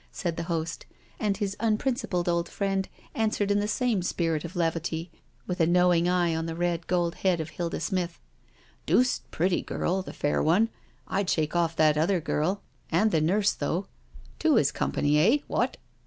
[0.11, 0.87] said the host,
[1.19, 5.11] and his unprincipled old friend answered in the same spirit of levity,
[5.45, 8.19] with a knowing eye on the red gold head of Hilda Smith:"
[8.87, 10.69] Deuced pretty girl, the fair one—
[11.07, 13.85] I'd shake off that other girl and the nurse, though—
[14.39, 15.37] two is company, eh?
[15.45, 15.77] what?"